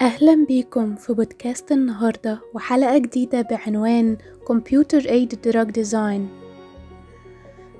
أهلا 0.00 0.44
بيكم 0.48 0.94
في 0.94 1.12
بودكاست 1.12 1.72
النهاردة 1.72 2.40
وحلقة 2.54 2.98
جديدة 2.98 3.42
بعنوان 3.42 4.16
Computer 4.52 5.02
Aided 5.02 5.50
Drug 5.52 5.68
Design. 5.82 6.20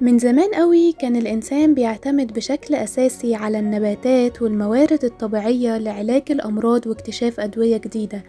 من 0.01 0.19
زمان 0.19 0.55
قوي 0.55 0.93
كان 0.93 1.17
الإنسان 1.17 1.75
بيعتمد 1.75 2.33
بشكل 2.33 2.75
أساسي 2.75 3.35
على 3.35 3.59
النباتات 3.59 4.43
والموارد 4.43 5.05
الطبيعية 5.05 5.79
لعلاج 5.79 6.23
الأمراض 6.31 6.87
واكتشاف 6.87 7.41
أدوية 7.41 7.77
جديدة. 7.77 8.25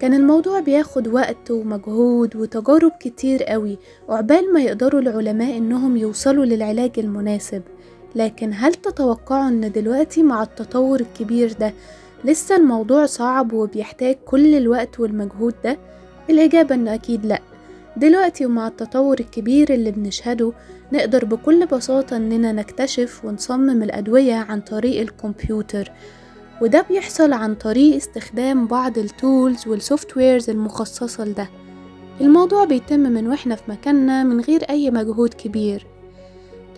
كان 0.00 0.14
الموضوع 0.14 0.60
بياخد 0.60 1.08
وقت 1.08 1.50
ومجهود 1.50 2.36
وتجارب 2.36 2.92
كتير 3.00 3.42
قوي 3.44 3.78
وعبال 4.08 4.52
ما 4.52 4.60
يقدروا 4.60 5.00
العلماء 5.00 5.56
إنهم 5.56 5.96
يوصلوا 5.96 6.44
للعلاج 6.44 6.98
المناسب. 6.98 7.62
لكن 8.14 8.50
هل 8.54 8.74
تتوقعوا 8.74 9.48
إن 9.48 9.72
دلوقتي 9.72 10.22
مع 10.22 10.42
التطور 10.42 11.00
الكبير 11.00 11.52
ده 11.52 11.74
لسه 12.24 12.56
الموضوع 12.56 13.06
صعب 13.06 13.52
وبيحتاج 13.52 14.16
كل 14.26 14.54
الوقت 14.54 15.00
والمجهود 15.00 15.54
ده؟ 15.64 15.78
الإجابة 16.30 16.74
إنه 16.74 16.94
أكيد 16.94 17.26
لأ. 17.26 17.40
دلوقتي 17.96 18.46
ومع 18.46 18.66
التطور 18.66 19.20
الكبير 19.20 19.74
اللي 19.74 19.90
بنشهده 19.90 20.52
نقدر 20.92 21.24
بكل 21.24 21.66
بساطة 21.66 22.16
إننا 22.16 22.52
نكتشف 22.52 23.24
ونصمم 23.24 23.82
الأدوية 23.82 24.34
عن 24.34 24.60
طريق 24.60 25.00
الكمبيوتر. 25.00 25.92
وده 26.62 26.84
بيحصل 26.90 27.32
عن 27.32 27.54
طريق 27.54 27.96
استخدام 27.96 28.66
بعض 28.66 28.98
ال 28.98 29.07
tools 29.07 29.50
وال 29.50 29.68
softwares 29.68 30.50
المخصصة 30.50 31.24
لده. 31.24 31.48
الموضوع 32.20 32.64
بيتم 32.64 33.00
من 33.00 33.26
وإحنا 33.26 33.54
في 33.54 33.62
مكاننا 33.68 34.24
من 34.24 34.40
غير 34.40 34.62
أي 34.70 34.90
مجهود 34.90 35.34
كبير. 35.34 35.86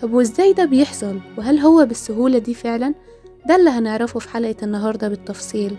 طب 0.03 0.13
وإزاي 0.13 0.53
ده 0.53 0.65
بيحصل؟ 0.65 1.21
وهل 1.39 1.59
هو 1.59 1.87
بالسهولة 1.87 2.39
دي 2.39 2.55
فعلا؟ 2.55 2.95
ده 3.49 3.57
اللي 3.57 3.71
هنعرفه 3.71 4.21
في 4.21 4.29
حلقة 4.29 4.57
النهاردة 4.63 5.09
بالتفصيل. 5.09 5.77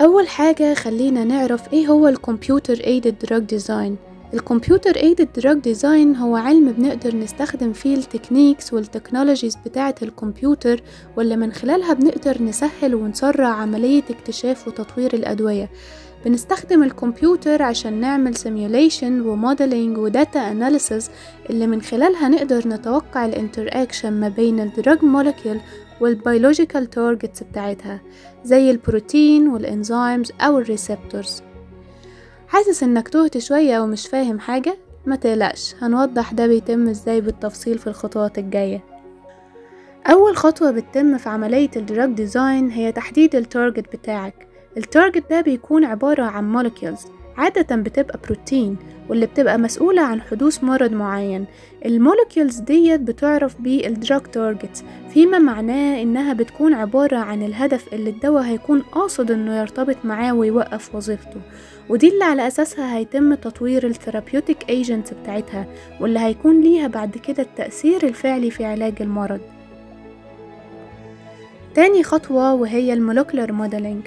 أول 0.00 0.28
حاجة 0.28 0.74
خلينا 0.74 1.24
نعرف 1.24 1.72
إيه 1.72 1.86
هو 1.86 2.08
ال 2.08 2.16
Computer 2.16 2.76
Aided 2.76 3.26
Drug 3.28 3.42
Design. 3.58 4.09
ال 4.34 4.40
Computer 4.40 4.92
Aided 4.94 5.40
Drug 5.42 5.58
Design 5.72 6.18
هو 6.18 6.36
علم 6.36 6.72
بنقدر 6.72 7.16
نستخدم 7.16 7.72
فيه 7.72 7.96
ال 7.96 8.03
techniques 8.03 8.72
وال 8.72 8.84
technologies 8.84 9.56
بتاعة 9.66 9.94
الكمبيوتر 10.02 10.82
واللي 11.16 11.36
من 11.36 11.52
خلالها 11.52 11.92
بنقدر 11.92 12.42
نسهل 12.42 12.94
ونسرع 12.94 13.48
عملية 13.48 14.02
اكتشاف 14.10 14.68
وتطوير 14.68 15.14
الأدوية. 15.14 15.70
بنستخدم 16.24 16.82
الكمبيوتر 16.82 17.62
عشان 17.62 17.92
نعمل 18.00 18.36
simulation 18.36 19.20
و 19.20 19.29
modeling 19.29 19.98
و 19.98 20.08
data 20.08 20.50
analysis 20.50 21.10
اللي 21.50 21.66
من 21.66 21.82
خلالها 21.82 22.28
نقدر 22.28 22.68
نتوقع 22.68 23.24
ال 23.24 23.31
interaction 23.31 24.12
ما 24.12 24.28
بين 24.28 24.60
ال 24.60 24.69
drug 24.69 25.04
molecule 25.04 25.60
وال 26.00 26.15
biological 26.15 26.90
targets 26.90 27.42
بتاعتها 27.42 28.00
زي 28.44 28.70
البروتين 28.70 29.48
وال 29.48 29.67
enzymes 29.67 30.32
أو 30.40 30.58
ال 30.58 30.66
receptors 30.66 31.42
حاسس 32.50 32.82
إنك 32.82 33.08
تهت 33.08 33.38
شوية 33.38 33.74
أو 33.78 33.86
مش 33.86 34.08
فاهم 34.08 34.38
حاجة؟ 34.38 34.76
ما 35.06 35.16
تقلقش 35.16 35.74
هنوضح 35.82 36.32
ده 36.32 36.46
بيتم 36.46 36.88
إزاي 36.88 37.20
بالتفصيل 37.20 37.78
في 37.78 37.86
الخطوات 37.86 38.38
الجاية. 38.38 38.84
أول 40.06 40.36
خطوة 40.36 40.70
بتتم 40.70 41.18
في 41.18 41.28
عملية 41.28 41.70
ال 41.76 41.83
drug 41.83 42.10
design 42.12 42.70
هي 42.70 42.92
تحديد 42.92 43.34
ال 43.36 43.45
target 43.45 43.96
بتاعك. 43.96 44.48
ال 44.76 44.83
target 44.83 45.24
ده 45.30 45.40
بيكون 45.40 45.84
عبارة 45.84 46.22
عن 46.22 46.68
molecules 46.68 47.06
عادة 47.36 47.76
بتبقى 47.76 48.18
بروتين 48.24 48.76
واللي 49.08 49.26
بتبقى 49.26 49.58
مسؤولة 49.58 50.02
عن 50.02 50.20
حدوث 50.20 50.64
مرض 50.64 50.92
معين. 50.92 51.46
ال 51.86 51.93
molecules 51.93 52.58
ديت 52.58 53.00
بتعرف 53.00 53.60
بال 53.60 53.81
drug 53.81 54.22
target 54.22 54.84
فيما 55.14 55.38
معناه 55.38 56.02
إنها 56.02 56.32
بتكون 56.32 56.74
عبارة 56.74 57.16
عن 57.16 57.42
الهدف 57.42 57.94
اللي 57.94 58.10
الدواء 58.10 58.42
هيكون 58.42 58.80
قاصد 58.82 59.30
إنه 59.30 59.60
يرتبط 59.60 59.96
معاه 60.04 60.34
ويوقف 60.34 60.94
وظيفته. 60.94 61.40
ودي 61.90 62.08
اللي 62.08 62.24
على 62.24 62.46
أساسها 62.46 62.96
هيتم 62.96 63.34
تطوير 63.34 63.86
ال 63.86 63.93
therapeutic 63.93 64.68
agents 64.68 65.10
بتاعتها 65.22 65.66
واللي 66.00 66.18
هيكون 66.20 66.60
ليها 66.60 66.86
بعد 66.86 67.18
كده 67.18 67.42
التأثير 67.42 68.06
الفعلي 68.06 68.50
في 68.50 68.64
علاج 68.64 68.94
المرض. 69.00 69.40
تاني 71.74 72.02
خطوة 72.02 72.54
وهي 72.54 72.92
ال 72.92 72.98
molecular 72.98 73.52
modeling 73.52 74.02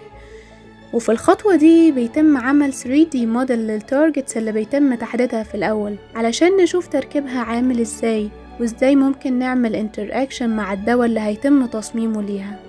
وفي 0.94 1.10
الخطوة 1.12 1.56
دي 1.56 1.92
بيتم 1.92 2.38
عمل 2.38 2.74
3D 2.74 3.16
model 3.16 3.60
لل 3.60 3.77
targets 3.77 4.38
اللي 4.38 4.52
بيتم 4.52 4.96
تحديدها 4.96 5.44
في 5.44 5.56
الأول 5.56 5.96
علشان 6.16 6.58
نشوف 6.58 6.88
تركيبها 6.88 7.40
عامل 7.40 7.80
إزاي 7.80 8.30
وإزاي 8.60 8.96
ممكن 8.96 9.40
نعمل 9.40 9.76
interaction 9.76 10.50
مع 10.50 10.74
الدواء 10.74 11.06
اللي 11.06 11.20
هيتم 11.20 11.66
تصميمه 11.66 12.22
ليها. 12.22 12.60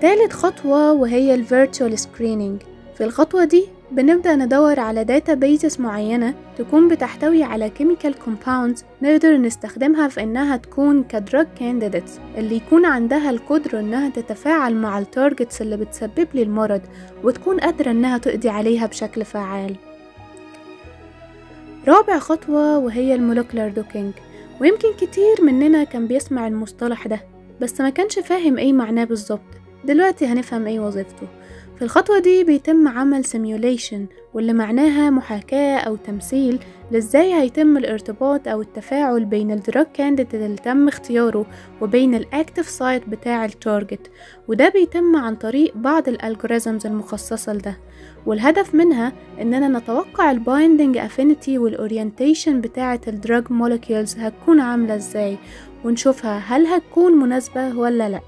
تالت 0.00 0.32
خطوة 0.32 0.92
وهي 0.92 1.34
ال 1.34 1.46
Virtual 1.46 1.98
Screening. 2.00 2.64
في 2.96 3.04
الخطوة 3.04 3.44
دي 3.44 3.64
بنبدأ 3.92 4.34
ندور 4.36 4.80
على 4.80 5.04
databases 5.04 5.80
معينة 5.80 6.34
تكون 6.58 6.88
بتحتوي 6.88 7.42
على 7.42 7.70
chemical 7.78 8.12
compounds 8.12 8.82
نقدر 9.02 9.36
نستخدمها 9.36 10.08
في 10.08 10.22
إنها 10.22 10.56
تكون 10.56 11.02
ك 11.04 11.12
drug 11.12 11.46
candidates 11.58 12.38
اللي 12.38 12.56
يكون 12.56 12.84
عندها 12.86 13.30
القدرة 13.30 13.80
إنها 13.80 14.08
تتفاعل 14.08 14.74
مع 14.74 14.98
ال 14.98 15.06
targets 15.06 15.62
اللي 15.62 15.76
بتسبب 15.76 16.28
لي 16.34 16.42
المرض 16.42 16.80
وتكون 17.24 17.60
قادرة 17.60 17.90
إنها 17.90 18.18
تقضي 18.18 18.48
عليها 18.48 18.86
بشكل 18.86 19.24
فعال. 19.24 19.76
رابع 21.88 22.18
خطوة 22.18 22.78
وهي 22.78 23.14
ال 23.14 23.20
molecular 23.20 23.70
docking 23.70 24.12
ويمكن 24.60 24.88
كتير 25.00 25.42
مننا 25.42 25.84
كان 25.84 26.06
بيسمع 26.06 26.46
المصطلح 26.48 27.06
ده 27.06 27.20
بس 27.60 27.80
ما 27.80 27.90
كانش 27.90 28.18
فاهم 28.18 28.58
إيه 28.58 28.72
معناه 28.72 29.04
بالظبط. 29.04 29.40
دلوقتي 29.84 30.26
هنفهم 30.26 30.66
إيه 30.66 30.80
وظيفته. 30.80 31.26
في 31.76 31.82
الخطوة 31.82 32.18
دي 32.18 32.44
بيتم 32.44 32.88
عمل 32.88 33.24
simulation 33.24 34.06
واللي 34.34 34.52
معناها 34.52 35.10
محاكاة 35.10 35.78
أو 35.78 35.96
تمثيل 35.96 36.58
لإزاي 36.90 37.34
هيتم 37.34 37.76
الارتباط 37.76 38.48
أو 38.48 38.60
التفاعل 38.60 39.24
بين 39.24 39.50
ال 39.50 39.57
drug 39.57 39.86
candidate 39.94 40.34
اللي 40.34 40.56
تم 40.56 40.88
اختياره 40.88 41.46
وبين 41.80 42.14
ال 42.14 42.22
active 42.22 42.68
site 42.68 43.08
بتاع 43.08 43.44
ال 43.44 43.53
target 43.53 44.10
وده 44.48 44.68
بيتم 44.68 45.16
عن 45.16 45.36
طريق 45.36 45.76
بعض 45.76 46.08
ال 46.08 46.15
algorithms 46.15 46.86
المخصصة 46.86 47.52
لده. 47.52 47.76
والهدف 48.26 48.74
منها 48.74 49.12
إننا 49.40 49.78
نتوقع 49.78 50.30
ال 50.30 50.38
binding 50.38 50.96
affinity 50.96 51.58
وال 51.58 51.74
orientation 51.74 52.60
بتاعة 52.60 53.00
ال 53.08 53.17
drug 53.17 53.52
molecules 53.52 54.16
هتكون 54.18 54.60
عاملة 54.60 54.96
إزاي 54.96 55.36
ونشوفها 55.84 56.38
هل 56.38 56.66
هتكون 56.66 57.12
مناسبة 57.12 57.78
ولا 57.78 58.08
لأ. 58.08 58.20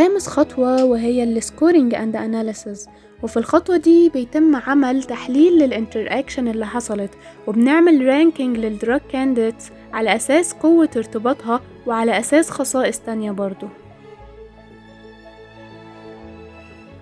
خامس 0.00 0.26
خطوة 0.28 0.84
وهي 0.84 1.24
ال 1.24 1.33
scoring 1.33 1.94
and 1.94 2.16
analysis 2.16 2.88
وفي 3.22 3.36
الخطوة 3.36 3.76
دي 3.76 4.08
بيتم 4.08 4.56
عمل 4.56 5.02
تحليل 5.02 5.58
لل 5.58 5.72
interaction 5.72 6.48
اللي 6.48 6.66
حصلت 6.66 7.10
وبنعمل 7.46 8.06
ranking 8.06 8.56
لل 8.56 8.71
drug 8.71 9.00
candidates 9.12 9.70
على 9.92 10.16
أساس 10.16 10.52
قوة 10.52 10.88
ارتباطها 10.96 11.60
وعلى 11.86 12.18
أساس 12.18 12.50
خصائص 12.50 13.00
تانية 13.00 13.30
برضو. 13.30 13.66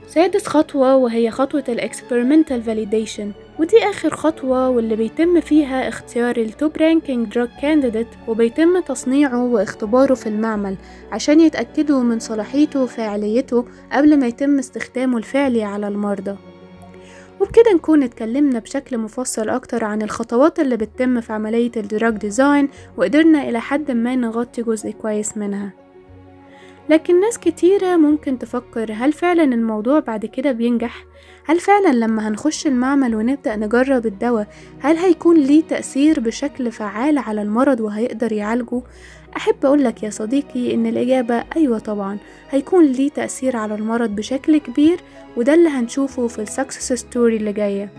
سادس 0.08 0.46
خطوة 0.46 0.96
وهي 0.96 1.30
خطوة 1.30 1.64
ال 1.68 1.75
experimental 1.75 2.62
validation 2.62 3.32
ودي 3.58 3.78
آخر 3.90 4.16
خطوة 4.16 4.68
واللي 4.68 4.96
بيتم 4.96 5.40
فيها 5.40 5.88
اختيار 5.88 6.36
ال 6.36 6.46
top 6.46 6.76
ranking 6.76 7.26
drug 7.26 7.48
candidate 7.62 8.06
وبيتم 8.28 8.80
تصنيعه 8.80 9.44
واختباره 9.44 10.14
في 10.14 10.28
المعمل 10.28 10.76
عشان 11.12 11.40
يتأكدوا 11.40 12.02
من 12.02 12.18
صلاحيته 12.18 12.82
وفاعليته 12.82 13.64
قبل 13.92 14.18
ما 14.18 14.26
يتم 14.26 14.58
استخدامه 14.58 15.18
الفعلي 15.18 15.62
على 15.64 15.88
المرضى. 15.88 16.36
وبكده 17.40 17.72
نكون 17.74 18.02
اتكلمنا 18.02 18.58
بشكل 18.58 18.98
مفصل 18.98 19.48
أكتر 19.48 19.84
عن 19.84 20.02
الخطوات 20.02 20.58
اللي 20.60 20.76
بتتم 20.76 21.20
في 21.20 21.32
عملية 21.32 21.72
ال 21.76 21.84
drug 21.84 22.16
design 22.16 22.68
وقدرنا 22.96 23.48
إلى 23.48 23.60
حد 23.60 23.90
ما 23.90 24.16
نغطي 24.16 24.62
جزء 24.62 24.90
كويس 24.90 25.36
منها. 25.36 25.87
لكن 26.88 27.20
ناس 27.20 27.38
كتيرة 27.38 27.96
ممكن 27.96 28.38
تفكر 28.38 28.92
هل 28.92 29.12
فعلا 29.12 29.44
الموضوع 29.44 30.00
بعد 30.00 30.26
كده 30.26 30.52
بينجح؟ 30.52 31.04
هل 31.44 31.60
فعلا 31.60 31.92
لما 31.92 32.28
هنخش 32.28 32.66
المعمل 32.66 33.14
ونبدأ 33.14 33.56
نجرب 33.56 34.06
الدواء 34.06 34.46
هل 34.80 34.96
هيكون 34.96 35.36
ليه 35.36 35.62
تأثير 35.62 36.20
بشكل 36.20 36.72
فعال 36.72 37.18
على 37.18 37.42
المرض 37.42 37.80
وهيقدر 37.80 38.32
يعالجه؟ 38.32 38.82
أحب 39.36 39.54
أقولك 39.64 40.02
يا 40.02 40.10
صديقي 40.10 40.74
إن 40.74 40.86
الإجابة 40.86 41.44
أيوة 41.56 41.78
طبعا 41.78 42.18
هيكون 42.50 42.84
ليه 42.84 43.10
تأثير 43.10 43.56
على 43.56 43.74
المرض 43.74 44.10
بشكل 44.10 44.58
كبير 44.58 45.00
وده 45.36 45.54
اللي 45.54 45.68
هنشوفه 45.68 46.26
في 46.26 46.38
ال 46.42 46.49
success 46.49 46.92
story 46.92 47.36
اللي 47.36 47.52
جاية 47.52 47.90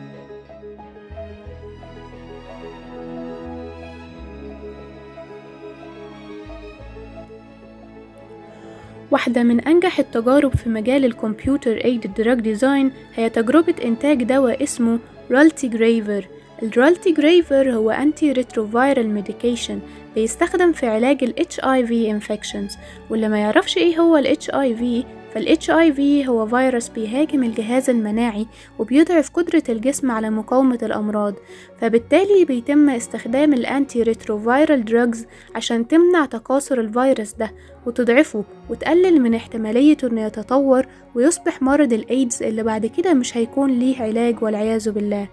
واحدة 9.11 9.43
من 9.43 9.59
أنجح 9.59 9.99
التجارب 9.99 10.55
في 10.55 10.69
مجال 10.69 11.05
ال 11.05 11.13
computer 11.13 11.77
aided 11.85 12.13
drug 12.13 12.39
design 12.39 12.91
هي 13.15 13.29
تجربة 13.29 13.75
إنتاج 13.83 14.23
دواء 14.23 14.63
اسمه 14.63 14.99
رالتيجرافير 15.31 16.27
الرالتيجرافير 16.63 17.71
هو 17.71 17.89
antiretroviral 17.89 19.09
medication 19.09 19.79
بيستخدم 20.15 20.71
في 20.73 20.87
علاج 20.87 21.23
ال 21.23 21.33
HIV 21.53 22.21
infections. 22.21 22.77
واللي 23.09 23.29
ما 23.29 23.39
يعرفش 23.39 23.77
إيه 23.77 23.99
هو 23.99 24.17
ال 24.17 24.37
HIV 24.37 25.05
فال 25.33 25.57
HIV 25.57 26.27
هو 26.29 26.47
فيروس 26.47 26.89
بيهاجم 26.89 27.43
الجهاز 27.43 27.89
المناعي 27.89 28.47
وبيضعف 28.79 29.29
قدرة 29.29 29.63
الجسم 29.69 30.11
على 30.11 30.29
مقاومة 30.29 30.79
الأمراض 30.83 31.33
فبالتالي 31.81 32.45
بيتم 32.45 32.89
استخدام 32.89 33.53
ال 33.53 34.03
antiretroviral 34.03 34.85
drugs 34.85 35.25
عشان 35.55 35.87
تمنع 35.87 36.25
تكاثر 36.25 36.79
الفيروس 36.79 37.33
ده 37.33 37.51
وتضعفه 37.85 38.43
وتقلل 38.69 39.21
من 39.21 39.35
احتمالية 39.35 39.97
إنه 40.03 40.21
يتطور 40.21 40.85
ويصبح 41.15 41.61
مرض 41.61 41.93
الإيدز 41.93 42.43
اللي 42.43 42.63
بعد 42.63 42.85
كده 42.85 43.13
مش 43.13 43.37
هيكون 43.37 43.71
ليه 43.79 44.01
علاج 44.01 44.43
والعياذ 44.43 44.91
بالله. 44.91 45.27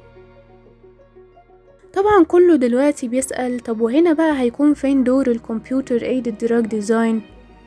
طبعا 1.95 2.25
كله 2.25 2.57
دلوقتي 2.57 3.09
بيسأل 3.09 3.61
طب 3.61 3.81
وهنا 3.81 4.13
بقى 4.13 4.41
هيكون 4.41 4.75
فين 4.75 5.05
دور 5.05 5.27
ال 5.31 5.39
computer 5.39 6.03
aided 6.03 6.39
drug 6.39 6.67
design 6.67 7.23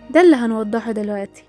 ده 0.10 0.22
اللي 0.22 0.36
هنوضحه 0.36 0.92
دلوقتي. 0.92 1.44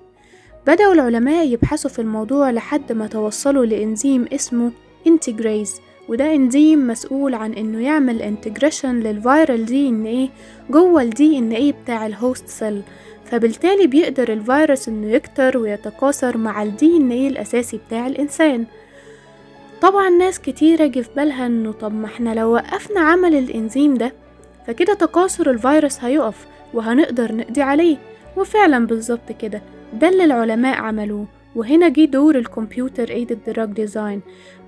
بدأوا 0.67 0.93
العلماء 0.95 1.47
يبحثوا 1.47 1.91
في 1.91 1.99
الموضوع 1.99 2.51
لحد 2.51 2.93
ما 2.93 3.07
توصلوا 3.07 3.67
لإنزيم 3.67 4.27
اسمه 4.33 4.71
integrase 5.07 5.81
وده 6.09 6.35
إنزيم 6.35 6.87
مسؤول 6.87 7.35
عن 7.35 7.53
إنه 7.53 7.85
يعمل 7.85 8.23
integration 8.23 9.01
لل 9.01 9.20
viral 9.20 9.67
DNA 9.67 10.29
جوه 10.71 11.03
ال 11.03 11.39
DNA 11.39 11.73
بتاع 11.85 12.07
ال 12.07 12.15
host 12.15 12.49
cell 12.49 12.83
فبالتالي 13.25 13.87
بيقدر 13.87 14.33
الفيروس 14.33 14.89
إنه 14.89 15.11
يكتر 15.11 15.59
ويتكاثر 15.59 16.37
مع 16.37 16.63
ال 16.63 16.97
DNA 16.97 17.29
الأساسي 17.29 17.81
بتاع 17.89 18.07
الإنسان. 18.07 18.65
طبعا 19.83 20.09
ناس 20.11 20.41
كتيرة 20.41 20.87
جه 20.87 21.01
في 21.01 21.09
بالها 21.17 21.47
إنه 21.47 21.73
طب 21.73 21.95
ما 21.95 22.07
إحنا 22.07 22.35
لو 22.35 22.53
وقفنا 22.55 23.01
عمل 23.01 23.35
الإنزيم 23.35 23.95
ده 23.95 24.13
فكده 24.67 24.95
تكاثر 24.95 25.51
الفيروس 25.51 26.05
هيقف 26.05 26.47
وهنقدر 26.75 27.35
نقضي 27.35 27.63
عليه. 27.63 27.97
وفعلا 28.37 28.87
بالظبط 28.87 29.33
كده. 29.41 29.63
ده 29.93 30.09
اللي 30.09 30.25
العلماء 30.25 30.77
عملوه 30.81 31.27
وهنا 31.57 31.89
جه 31.89 32.05
دور 32.05 32.39
ال 32.39 32.47
computer 32.47 33.11
aided 33.11 33.39
drug 33.47 33.69
design 33.69 34.21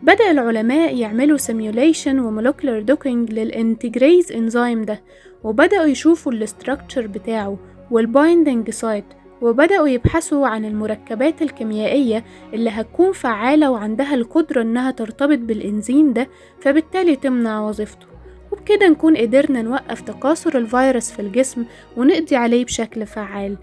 بدأ 0.03 0.31
العلماء 0.31 0.97
يعملوا 0.97 1.37
simulation 1.37 2.19
و 2.21 2.27
molecular 2.27 2.81
docking 2.81 3.31
لل 3.33 3.51
integrase 3.51 4.33
enzyme 4.33 4.83
ده 4.83 5.01
وبدأوا 5.45 5.85
يشوفوا 5.87 6.33
ال 6.33 6.40
structure 6.40 7.07
بتاعه 7.07 7.59
وال 7.91 8.09
binding 8.09 8.71
site 8.71 9.05
وبدأوا 9.43 9.89
يبحثوا 9.89 10.47
عن 10.47 10.65
المركبات 10.65 11.43
الكيميائية 11.43 12.25
اللي 12.55 12.71
هتكون 12.71 13.13
فعالة 13.13 13.71
وعندها 13.71 14.15
القدرة 14.15 14.63
إنها 14.63 14.91
ترتبط 14.91 15.39
بالإنزيم 15.39 16.13
ده 16.13 16.29
فبالتالي 16.61 17.17
تمنع 17.17 17.61
وظيفته. 17.69 18.07
وبكده 18.53 18.89
نكون 18.89 19.17
قدرنا 19.17 19.63
نوقف 19.63 20.01
تكاثر 20.01 20.59
الفيروس 20.59 21.11
في 21.11 21.23
الجسم 21.23 21.65
ونقضي 21.97 22.37
عليه 22.37 22.65
بشكل 22.65 23.07
فعال. 23.07 23.57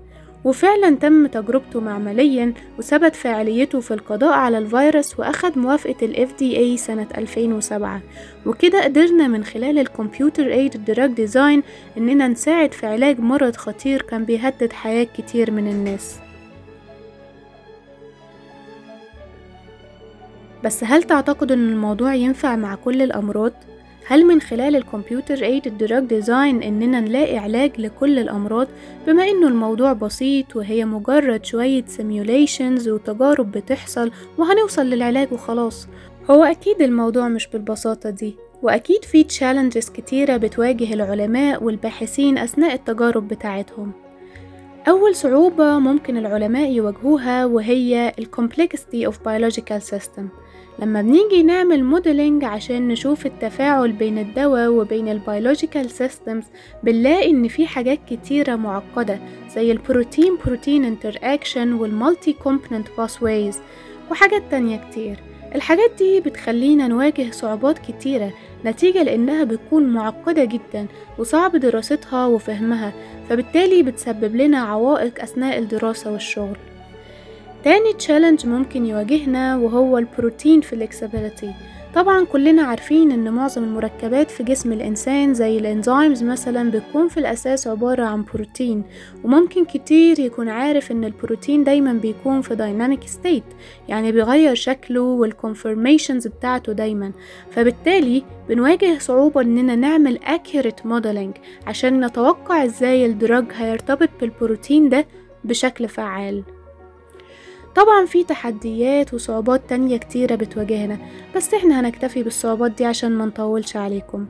وفعلا 0.44 0.96
تم 0.96 1.28
تجربته 1.28 1.80
معمليا 1.80 2.54
وثبت 2.80 3.16
فاعليته 3.16 3.80
في 3.80 3.94
القضاء 3.94 4.34
على 4.34 4.58
الفيروس 4.58 5.20
وأخد 5.20 5.58
موافقة 5.58 5.96
ال 6.06 6.28
FDA 6.30 6.80
سنة 6.80 7.08
2007 7.18 8.02
وكده 8.46 8.84
قدرنا 8.84 9.28
من 9.28 9.44
خلال 9.44 9.80
ال 9.80 9.88
computer 9.88 10.52
aided 10.52 10.86
drug 10.86 11.12
design 11.12 11.64
إننا 11.98 12.28
نساعد 12.28 12.74
في 12.74 12.86
علاج 12.88 13.20
مرض 13.20 13.56
خطير 13.56 14.02
كان 14.02 14.26
بيهدد 14.26 14.74
حياة 14.74 15.04
كتير 15.18 15.52
من 15.52 15.68
الناس 15.68 16.16
بس 20.64 20.84
هل 20.84 21.04
تعتقد 21.04 21.52
إن 21.52 21.70
الموضوع 21.70 22.14
ينفع 22.14 22.56
مع 22.56 22.76
كل 22.76 23.02
الأمراض؟ 23.02 23.54
هل 24.10 24.26
من 24.26 24.42
خلال 24.42 24.76
ال 24.76 24.83
computer 24.83 25.44
aided 25.44 25.78
drug 25.78 26.04
design 26.04 26.64
إننا 26.64 27.00
نلاقي 27.00 27.38
علاج 27.38 27.72
لكل 27.82 28.20
الأمراض؟ 28.20 28.68
بما 29.08 29.24
إنه 29.24 29.48
الموضوع 29.48 29.94
بسيط 29.94 30.56
وهي 30.56 30.86
مجرد 30.86 31.46
شوية 31.46 31.86
simulations 31.88 32.90
وتجارب 32.90 33.52
بتحصل 33.52 34.12
وهنوصل 34.38 34.86
للعلاج 34.86 35.32
وخلاص. 35.32 35.88
هو 36.30 36.44
أكيد 36.44 36.82
الموضوع 36.82 37.28
مش 37.28 37.48
بالبساطة 37.48 38.10
دي 38.10 38.36
وأكيد 38.62 39.06
في 39.06 39.24
challenges 39.24 39.90
كتيرة 39.90 40.38
بتواجه 40.38 40.94
العلماء 40.94 41.64
والباحثين 41.64 42.38
أثناء 42.38 42.74
التجارب 42.74 43.28
بتاعتهم. 43.28 43.92
أول 44.88 45.16
صعوبة 45.16 45.80
ممكن 45.80 46.18
العلماء 46.18 46.72
يواجهوها 46.72 47.46
وهي 47.46 48.14
ال 48.20 48.26
complexity 48.26 49.12
of 49.12 49.16
biological 49.16 49.94
system. 49.94 50.49
لما 50.80 51.02
بنيجي 51.02 51.44
نعمل 51.44 51.84
modeling 51.84 52.44
عشان 52.44 52.88
نشوف 52.88 53.26
التفاعل 53.26 53.92
بين 53.92 54.18
الدواء 54.18 54.68
وبين 54.68 55.08
ال 55.10 55.17
biological 55.17 55.90
systems 55.90 56.44
بنلاقي 56.84 57.30
إن 57.30 57.48
في 57.48 57.68
حاجات 57.68 58.00
كتيرة 58.10 58.56
معقدة 58.56 59.20
زي 59.56 59.72
ال 59.72 59.80
protein 59.80 60.38
protein 60.46 60.86
interaction 60.86 61.74
وال 61.74 61.91
multi 61.91 62.34
component 62.34 62.88
pathways 62.98 63.60
وحاجات 64.12 64.44
تانية 64.52 64.78
كتير. 64.90 65.20
الحاجات 65.56 65.92
دي 65.98 66.20
بتخلينا 66.20 66.88
نواجه 66.88 67.32
صعوبات 67.32 67.80
كتيرة 67.80 68.34
نتيجة 68.66 69.04
لأنها 69.04 69.44
بتكون 69.44 69.84
معقدة 69.84 70.44
جدا 70.46 70.86
وصعب 71.18 71.56
دراستها 71.56 72.26
وفهمها 72.26 72.94
فبالتالي 73.30 73.84
بتسبب 73.84 74.36
لنا 74.36 74.58
عوائق 74.60 75.22
أثناء 75.22 75.58
الدراسة 75.60 76.12
والشغل. 76.12 76.58
تاني 77.64 77.94
challenge 77.94 78.46
ممكن 78.46 78.86
يواجهنا 78.86 79.58
وهو 79.58 79.98
ال 79.98 80.06
protein 80.06 80.62
flexibility 80.62 81.54
طبعا 81.96 82.26
كلنا 82.26 82.62
عارفين 82.62 83.12
إن 83.12 83.34
معظم 83.34 83.64
المركبات 83.64 84.32
في 84.32 84.44
جسم 84.44 84.72
الإنسان 84.74 85.34
زي 85.34 85.58
ال 85.58 85.66
enzymes 85.66 86.24
مثلا 86.24 86.72
بتكون 86.72 87.08
في 87.08 87.20
الأساس 87.20 87.68
عبارة 87.68 88.04
عن 88.04 88.24
بروتين 88.34 88.84
وممكن 89.24 89.66
كتير 89.66 90.20
يكون 90.20 90.50
عارف 90.50 90.92
إن 90.92 91.04
البروتين 91.04 91.64
دايما 91.64 91.94
بيكون 91.94 92.42
في 92.42 92.56
dynamic 92.56 93.08
state 93.08 93.44
يعني 93.88 94.12
بيغير 94.12 94.56
شكله 94.56 95.02
وال 95.02 95.19
conformations 95.19 96.28
بتاعته 96.28 96.74
دايما. 96.74 97.12
فبالتالي 97.52 98.24
بنواجه 98.50 98.98
صعوبة 99.00 99.42
إننا 99.42 99.76
نعمل 99.76 100.20
accurate 100.20 100.84
modeling 100.90 101.40
عشان 101.68 102.06
نتوقع 102.06 102.64
إزاي 102.66 103.06
ال 103.06 103.14
drug 103.14 103.46
هيرتبط 103.54 104.10
بالبروتين 104.22 104.90
ده 104.90 105.06
بشكل 105.44 105.88
فعال. 105.88 106.44
طبعا 107.80 108.06
في 108.06 108.24
تحديات 108.24 109.14
وصعوبات 109.14 109.62
تانية 109.70 109.98
كتيرة 109.98 110.36
بتواجهنا 110.36 110.98
بس 111.36 111.54
إحنا 111.54 111.80
هنكتفي 111.80 112.24
بالصعوبات 112.24 112.72
دي 112.72 112.86
عشان 112.86 113.12
ما 113.12 113.26
نطولش 113.26 113.76
عليكم. 113.76 114.26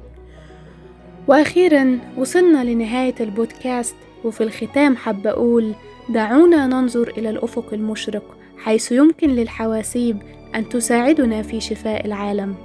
وأخيرا 1.27 1.99
وصلنا 2.17 2.63
لنهاية 2.63 3.15
البودكاست 3.19 3.95
وفي 4.23 4.43
الختام 4.43 4.95
حابة 4.95 5.29
أقول 5.29 5.73
دعونا 6.09 6.67
ننظر 6.67 7.07
إلى 7.17 7.29
الأفق 7.29 7.73
المشرق 7.73 8.37
حيث 8.57 8.91
يمكن 8.91 9.29
للحواسيب 9.29 10.21
أن 10.55 10.69
تساعدنا 10.69 11.41
في 11.41 11.59
شفاء 11.61 12.05
العالم. 12.05 12.55